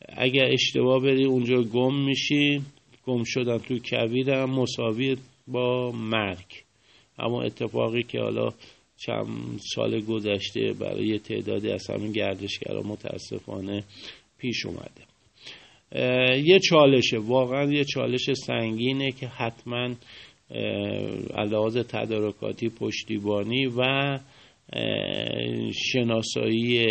[0.09, 2.63] اگر اشتباه برید اونجا گم میشید
[3.07, 5.17] گم شدن تو کویر هم مساوی
[5.49, 6.47] با مرگ.
[7.19, 8.49] اما اتفاقی که حالا
[8.97, 13.85] چند سال گذشته برای تعدادی از همین گردشگرا متاسفانه
[14.39, 15.11] پیش اومده.
[16.43, 19.95] یه چالشه واقعا یه چالش سنگینه که حتما
[21.35, 24.19] علاوز تدارکاتی پشتیبانی و
[25.73, 26.87] شناسایی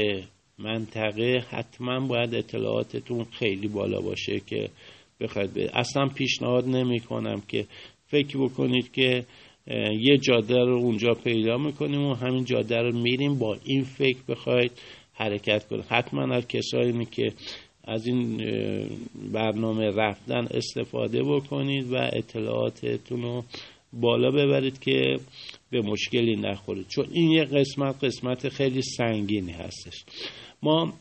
[0.60, 4.69] منطقه حتما باید اطلاعاتتون خیلی بالا باشه که
[5.21, 7.65] بخواید اصلا پیشنهاد نمی کنم که
[8.08, 9.25] فکر بکنید که
[9.99, 14.71] یه جاده رو اونجا پیدا می‌کنیم و همین جاده رو میریم با این فکر بخواید
[15.13, 15.86] حرکت کنید.
[15.89, 17.34] حتما از کسایی که
[17.84, 18.38] از این
[19.34, 23.43] برنامه رفتن استفاده بکنید و اطلاعاتتون رو
[23.93, 25.15] بالا ببرید که
[25.71, 26.88] به مشکلی نخورید.
[26.88, 30.03] چون این یه قسمت قسمت خیلی سنگینی هستش.
[30.63, 30.93] ما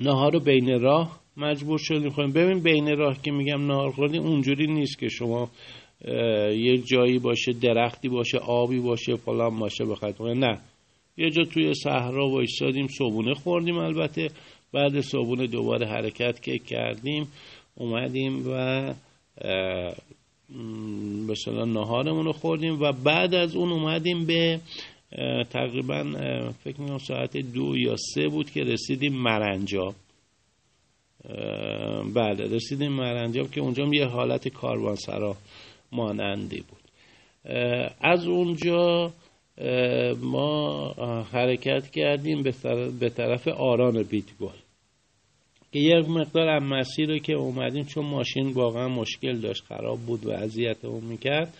[0.00, 2.32] نهار رو بین راه مجبور شدیم خواهیم.
[2.32, 5.50] ببین بین راه که میگم نهار خوردیم اونجوری نیست که شما
[6.54, 10.22] یه جایی باشه درختی باشه آبی باشه فلان باشه بخواید.
[10.22, 10.58] نه.
[11.16, 14.28] یه جا توی صحرا وایسادیم صبونه خوردیم البته.
[14.72, 17.28] بعد صبونه دوباره حرکت که کردیم
[17.74, 18.94] اومدیم و
[21.34, 24.60] صلاح نهارمون رو خوردیم و بعد از اون اومدیم به
[25.50, 26.04] تقریبا
[26.64, 29.94] فکر می‌کنم ساعت دو یا سه بود که رسیدیم مرنجاب
[32.14, 35.36] بله رسیدیم مرنجاب که اونجا یه حالت کاروانسرا
[35.92, 36.80] مانندی بود.
[38.00, 39.12] از اونجا
[40.22, 40.88] ما
[41.32, 42.42] حرکت کردیم
[43.00, 44.56] به طرف آران بیتگل
[45.72, 50.26] که یک مقدار از مسیر رو که اومدیم چون ماشین واقعا مشکل داشت خراب بود
[50.26, 51.54] و اذیت اون می‌کرد.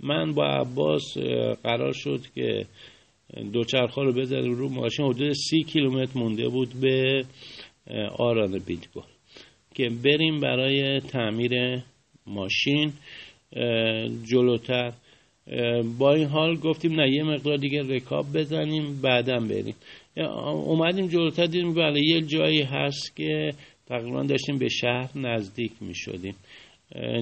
[0.00, 1.18] من با عباس
[1.62, 2.66] قرار شد که
[3.52, 7.24] دوچرخه رو بذاریم رو ماشین حدود سی کیلومتر مونده بود به
[8.18, 9.02] آران بیتگل
[9.74, 11.82] که بریم برای تعمیر
[12.26, 12.92] ماشین
[14.30, 14.92] جلوتر.
[15.98, 19.74] با این حال گفتیم نه یه مقدار دیگه رکاب بزنیم بعدا بریم.
[20.16, 23.52] اومدیم جلوتر دیدیم بله یه جایی هست که
[23.86, 26.34] تقریبا داشتیم به شهر نزدیک می شدیم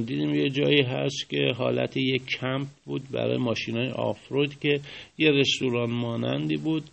[0.07, 4.81] دیدیم یه جایی هست که حالت یه کمپ بود برای ماشین های آفرود که
[5.19, 6.85] یه رستوران مانندی بود.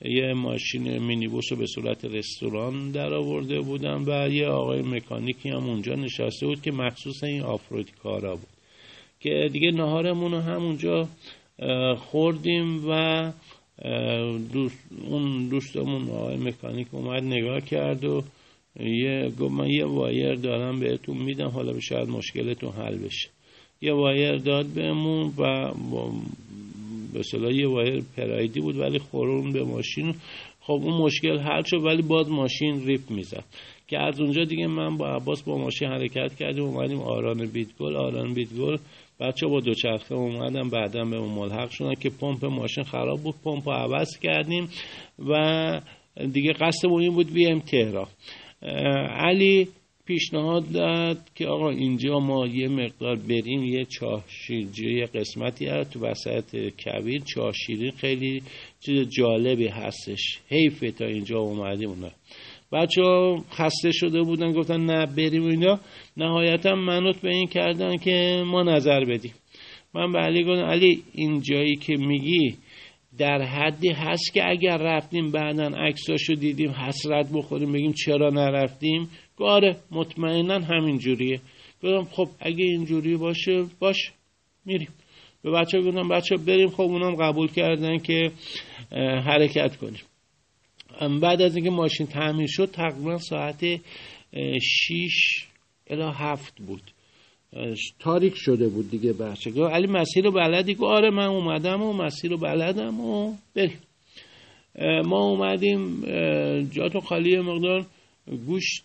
[0.00, 5.68] یه ماشین مینیبوس رو به صورت رستوران در آورده بودن و یه آقای مکانیکی هم
[5.68, 8.48] اونجا نشسته بود که مخصوص این آفرودی کارا بود.
[9.20, 11.08] که دیگه نهارمون رو همونجا
[11.98, 13.32] خوردیم و
[14.52, 14.78] دوست
[15.08, 18.22] اون دوستمون آقای مکانیک اومد نگاه کرد و
[18.80, 23.28] یه گفت من یه وایر دارم بهتون میدم حالا شاید مشکلتون حل بشه.
[23.80, 25.72] یه وایر داد بهمون و
[27.12, 30.14] به یه وایر پرایدی بود ولی خورد اون به ماشین.
[30.60, 33.44] خب اون مشکل حل شد ولی باز ماشین ریپ می‌زد.
[33.88, 37.96] که از اونجا دیگه من با عباس با ماشین حرکت کردیم اومدیم آران بیدگل.
[37.96, 38.76] آران بیدگل
[39.20, 43.68] بچه با دوچرخه اومدن بعدا به اون ملحق شدن که پمپ ماشین خراب بود پمپ
[43.68, 44.68] عوض کردیم
[45.28, 45.80] و
[46.32, 48.06] دیگه قصدمون این بود بیایم تهران.
[49.18, 49.68] علی
[50.08, 54.24] پیشنهاد داد که آقا اینجا ما یه مقدار بریم یه چاه
[54.78, 58.42] یه قسمتی هست تو وسط کبیر چاه شیرین خیلی
[58.80, 60.38] چیز جالبی هستش.
[60.48, 62.10] حیفه تا اینجا اومدیم اونا.
[62.72, 63.02] بچه
[63.52, 65.80] خسته شده بودن گفتن نه بریم اینا.
[66.16, 69.34] نهایتا منوط به این کردن که ما نظر بدیم.
[69.94, 72.56] من به علی گفتم علی این جایی که میگی
[73.18, 79.08] در حدی هست که اگر رفتیم بعدا عکساشو دیدیم حسرت بخوریم بگیم چرا نرفتیم؟
[79.44, 81.40] آره مطمئنا همین جوریه.
[81.82, 84.12] گفتم خب اگه اینجوری باشه باش
[84.64, 84.88] میریم.
[85.42, 86.68] به بچه گفتم بچه بریم.
[86.68, 88.32] خب اونم قبول کردن که
[89.26, 90.00] حرکت کنیم.
[91.20, 93.80] بعد از اینکه ماشین تعمیر شد تقریبا ساعت
[94.60, 95.46] 6
[95.86, 96.82] الا هفت بود.
[97.98, 99.50] تاریک شده بود دیگه بچه.
[99.50, 103.78] گفت علی مسیر رو بلدی؟ گفت آره من اومدم و مسیر رو بلدم و بریم.
[105.04, 106.00] ما اومدیم
[106.70, 107.86] جاتون خالی مقدار.
[108.36, 108.84] گوشت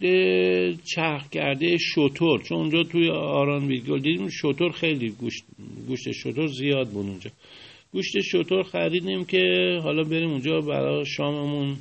[0.83, 2.41] چرخ کرده شطور.
[2.41, 5.43] چون اونجا توی آران بیدگل دیدیم شطور خیلی گوشت
[5.87, 7.31] گوشت شطور زیاد بود اونجا.
[7.91, 9.39] گوشت شطور خریدیم که
[9.83, 11.75] حالا بریم اونجا برای شاممون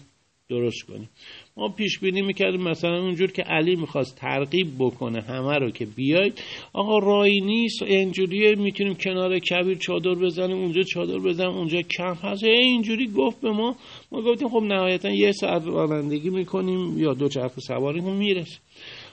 [0.48, 1.08] درست کنیم.
[1.56, 6.42] ما پیش بینی می‌کردیم مثلا اونجور که علی می‌خواست ترغیب بکنه همه رو که بیاید
[6.72, 12.44] آقا رای نیست اینجوری می‌تونیم کنار کبیر چادر بزنیم اونجا چادر بزنیم اونجا کمپ هست.
[12.44, 13.76] اینجوری گفت به ما
[14.12, 18.58] ما گفتیم خب نهایتا یه ساعت رانندگی می‌کنیم یا دو چرخ سواری هم می‌رسه.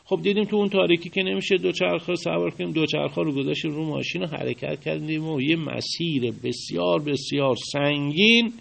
[0.06, 3.72] خب دیدیم تو اون تاریکی که نمیشه دو چرخ سوار کنیم دو چرخ رو گذاشتیم
[3.72, 8.54] رو ماشین رو حرکت کردیم و یه مسیر بسیار بسیار سنگین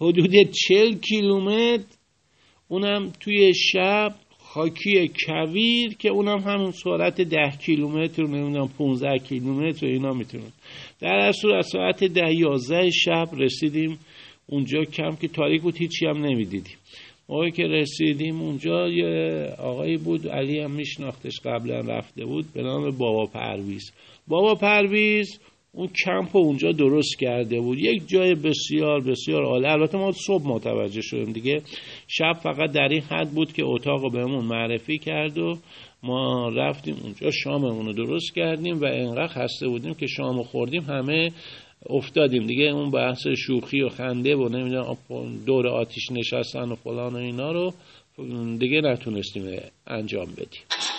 [0.00, 1.99] حدود چل کیلومتر
[2.70, 10.12] اونم توی شب خاکی کویر که اونم همون سرعت ده کیلومتر نمی‌دونم 15 کیلومتر اینا
[10.12, 10.52] می‌تونن
[11.00, 13.98] در اصل از ساعت ده یازده شب رسیدیم
[14.46, 16.76] اونجا کم که تاریک بود هیچی هم نمی‌دیدیم.
[17.28, 22.90] موقعی که رسیدیم اونجا یه آقایی بود علی هم میشناختش قبلا رفته بود به نام
[22.98, 23.92] بابا پرویز.
[24.28, 25.40] بابا پرویز
[25.72, 27.78] اون کمپ اونجا درست کرده بود.
[27.78, 29.66] یک جای بسیار بسیار عالی.
[29.66, 31.62] البته ما صبح متوجه شدیم دیگه.
[32.08, 35.58] شب فقط در این حد بود که اتاق بهمون معرفی کرد و
[36.02, 37.30] ما رفتیم اونجا.
[37.30, 40.82] شاممون رو درست کردیم و انقدر خسته بودیم که شام خوردیم.
[40.82, 41.32] همه
[41.86, 42.64] افتادیم دیگه.
[42.64, 44.96] اون بحث شوخی و خنده و نمی‌دونم
[45.46, 47.72] دور آتیش نشستن و فلان و اینا رو
[48.58, 49.44] دیگه نتونستیم
[49.86, 50.89] انجام بدیم.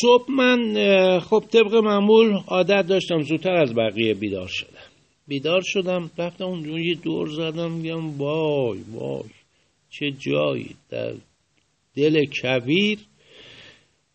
[0.00, 0.74] صبح من
[1.20, 4.88] خب طبق معمول عادت داشتم زودتر از بقیه بیدار شدم.
[5.28, 9.30] بیدار شدم رفتم اونجا یه دور زدم میگم وای وای
[9.90, 11.14] چه جایی در
[11.94, 12.98] دل کبیر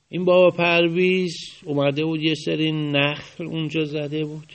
[0.09, 4.53] این بابا پرویز اومده بود یه سری نخل اونجا زده بود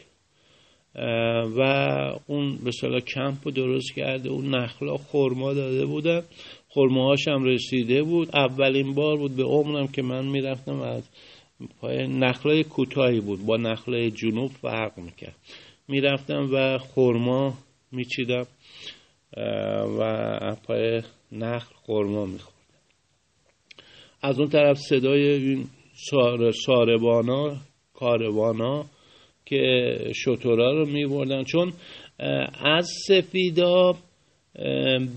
[1.56, 1.62] و
[2.26, 6.22] اون به صلاح کمپ درست کرده اون نخلا خورما داده بودن.
[6.78, 8.36] خورماهاش هم رسیده بود.
[8.36, 11.08] اولین بار بود به عمرم که من می‌رفتم از
[11.80, 13.46] پای نخلای کوتاهی بود.
[13.46, 15.36] با نخلای جنوب فرق می‌کرد.
[15.88, 17.54] می‌رفتم و خورما
[17.92, 18.46] میچیدم
[19.98, 21.02] و پای
[21.32, 22.58] نخل خورما میخوردم.
[24.22, 25.64] از اون طرف صدای این
[26.66, 27.56] ساربانا
[27.94, 28.84] کاروانا
[29.46, 31.44] که شطورا رو میبردن.
[31.44, 31.72] چون
[32.64, 33.96] از سفیداب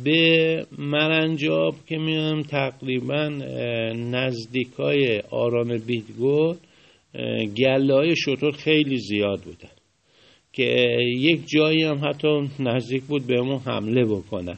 [0.04, 3.28] به مرنجاب که میام تقریبا
[3.96, 6.56] نزدیکای آران بیدگل
[7.58, 9.70] گله های شطور خیلی زیاد بودن
[10.54, 14.58] که یک جایی هم حتی نزدیک بود به ما حمله بکنن.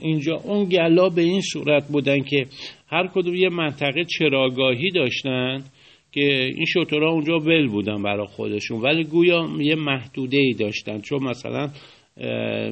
[0.00, 2.46] اینجا اون گلا به این صورت بودن که
[2.88, 5.64] هر کدوم یه منطقه چراگاهی داشتن
[6.12, 8.80] که این شطورها اونجا ول بودن برای خودشون.
[8.80, 11.00] ولی گویا یه محدوده ای داشتن.
[11.00, 11.70] چون مثلا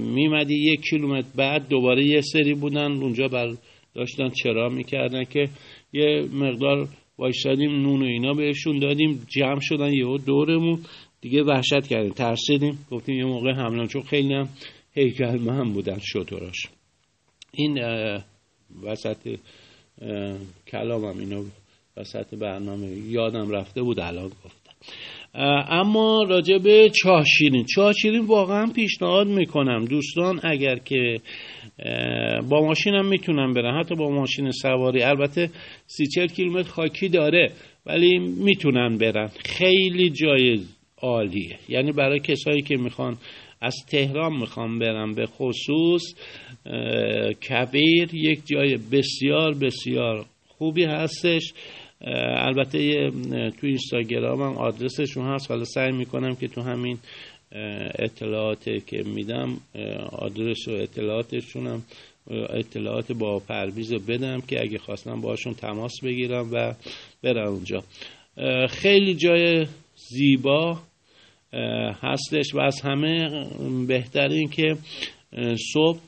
[0.01, 3.55] میمدی یک کیلومتر بعد دوباره یه سری بودن اونجا بر
[3.95, 5.49] داشتن چرا می‌کردن که
[5.93, 6.89] یه مقدار
[7.19, 10.81] وایستادیم نون و اینا بهشون دادیم جمع شدن یهو دورمون.
[11.21, 12.79] دیگه وحشت کردیم ترسیدیم.
[12.91, 14.49] گفتیم یه موقع حمله چون خیلی هم
[14.95, 16.67] هیکل هم بودن شطوراش
[17.53, 17.79] این
[18.83, 19.39] وسط
[20.67, 21.45] کلامم اینو
[21.97, 24.73] وسط برنامه یادم رفته بود الان گفتم.
[25.69, 29.85] اما راجع به چاشیرین چاشیرین واقعا پیشنهاد می‌کنم.
[29.85, 31.21] دوستان اگر که
[32.49, 35.03] با ماشینم می‌تونم برن حتی با ماشین سواری.
[35.03, 35.51] البته
[35.87, 37.51] سی چل کیلومتر خاکی داره
[37.87, 39.31] ولی می‌تونن برن.
[39.45, 40.61] خیلی جای
[41.03, 41.59] عالیه.
[41.69, 43.17] یعنی برای کسایی که می‌خوان
[43.61, 46.15] از تهران می‌خوام برم به خصوص
[47.49, 51.53] کبیر یک جای بسیار بسیار خوبی هستش.
[52.37, 53.11] البته
[53.51, 55.51] تو اینستاگرام هم آدرسشون هست.
[55.51, 56.99] حالا سعی می‌کنم که تو همین
[57.99, 59.57] اطلاعات که میدم
[60.13, 61.83] آدرس و اطلاعاتشون هم
[62.31, 66.75] اطلاعات با پرویز رو بدم که اگه خواستم باشون تماس بگیرم و
[67.23, 67.85] برم اونجا.
[68.69, 70.79] خیلی جای زیبا
[72.03, 73.29] هستش و از همه
[73.87, 74.77] بهترین که
[75.73, 76.01] صبح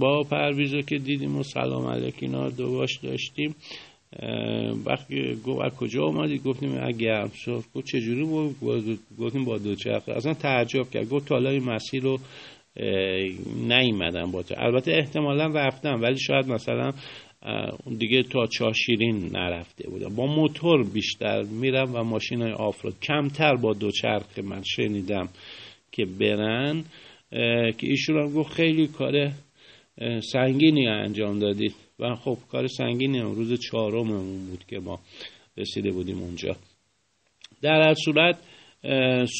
[0.00, 3.54] با پرویز که دیدیم و سلام علیک اینا دوباش داشتیم.
[4.86, 8.56] وقتی گفت از کجا آمدی گفتیم اگه شد گفت چجوری بود؟
[9.18, 10.12] گفتیم با دوچرخه.
[10.12, 11.08] اصلا تعجب کرد.
[11.08, 12.18] گفت حالا این مسیر رو
[13.68, 14.54] نیومدم با تو.
[14.58, 16.92] البته احتمالا رفتم ولی شاید مثلا
[17.98, 20.14] دیگه تا چاشیرین نرفته بودم.
[20.14, 22.94] با موتور بیشتر میرم و ماشین های آفرود.
[23.02, 25.28] کمتر با دوچرخ من شنیدم
[25.92, 26.84] که برن
[27.78, 29.30] که ایشون هم گفت خیلی کار
[30.32, 31.74] سنگینی انجام دادید.
[31.98, 33.34] و خب کار سنگینی هم.
[33.34, 35.00] روز چهارممون بود که ما
[35.56, 36.56] رسیده بودیم اونجا.
[37.62, 38.38] در هر صورت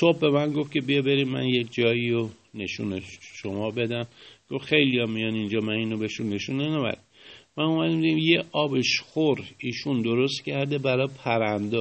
[0.01, 4.07] صبح به من گفت که بیا بریم من یک جایی رو نشون شما بدم.
[4.51, 6.99] گفت خیلی ها میان اینجا من اینو بهشون نشون نمیدم.
[7.57, 11.79] من اومدیم یه آبش خور ایشون درست کرده برای پرنده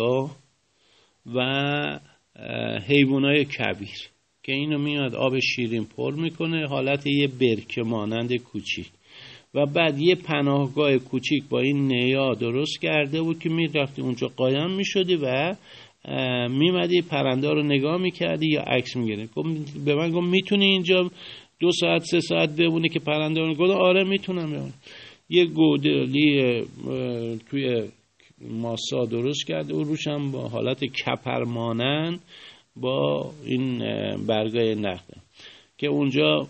[1.36, 2.00] و
[2.88, 4.10] حیوانای کبیر
[4.44, 8.88] که اینو میاد آب شیرین پر می‌کنه حالت یه برکه مانند کوچیک.
[9.54, 14.72] و بعد یه پناهگاه کوچیک با این نیا درست کرده بود که می‌رفتی اونجا قایم
[14.72, 15.56] می‌شدی و
[16.50, 19.30] میمدی پرنده رو نگاه می‌کردی یا عکس می‌گیری
[19.86, 21.12] به من گفت می‌تونی اینجا
[21.60, 24.74] دو ساعت سه ساعت بمونی که پرنده رو گفت آره می‌تونم
[25.30, 26.64] یه گودلی
[27.50, 27.90] توی
[28.50, 32.20] ماسا درست کرده و روش هم با حالت کپرمانن
[32.76, 33.80] با این
[34.28, 35.18] برگای نخته
[35.78, 36.48] که اونجا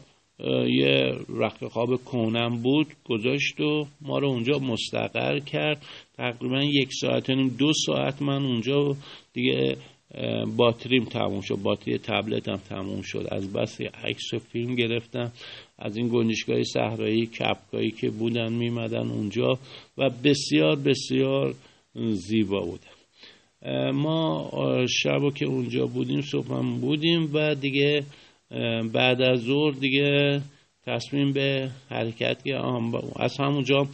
[0.67, 5.85] یه رخت خواب کونم بود گذاشت و ما رو اونجا مستقر کرد.
[6.17, 8.95] تقریبا یک ساعت یعنی دو ساعت من اونجا
[9.33, 9.77] دیگه
[10.57, 11.55] باتریم تموم شد.
[11.55, 13.27] باتری تبلتم تموم شد.
[13.31, 15.31] از بس عکس و فیلم گرفتم.
[15.79, 19.59] از این گنجشگاه صحرایی کپکایی که بودن میمدن اونجا
[19.97, 21.53] و بسیار بسیار
[22.13, 22.91] زیبا بودن.
[23.91, 24.49] ما
[24.89, 28.03] شب که اونجا بودیم صبح هم بودیم و دیگه
[28.93, 30.41] بعد از ظهر دیگه
[30.85, 32.55] تصمیم به حرکت که
[33.15, 33.87] از همونجا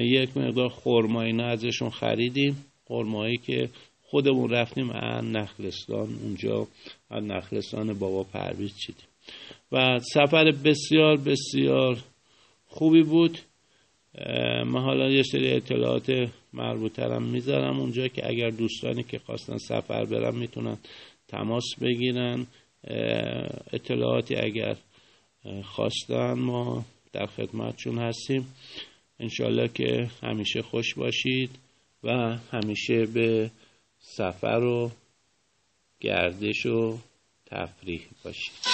[0.00, 2.64] یک مقدار خرمایی نه ازشون خریدیم.
[2.84, 3.68] خرمایی که
[4.02, 6.08] خودمون رفتیم از نخلستان.
[6.22, 6.66] اونجا
[7.10, 9.04] از نخلستان بابا پرویز چیدیم.
[9.72, 11.96] و سفر بسیار بسیار
[12.66, 13.38] خوبی بود.
[14.66, 20.36] من حالا یه سری اطلاعات مربوطترم می‌ذارم اونجا که اگر دوستانی که خواستن سفر برن
[20.36, 20.76] می‌تونن
[21.28, 22.46] تماس بگیرن.
[23.72, 24.76] اطلاعاتی اگر
[25.64, 28.54] خواستن ما در خدمتشون هستیم.
[29.20, 31.50] انشالله که همیشه خوش باشید
[32.04, 32.10] و
[32.52, 33.50] همیشه به
[33.98, 34.90] سفر و
[36.00, 36.98] گردش و
[37.46, 38.73] تفریح باشید.